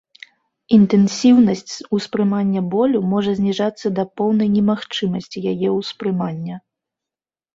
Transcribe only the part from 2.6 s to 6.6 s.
болю можа зніжацца да поўнай немагчымасці яе ўспрымання.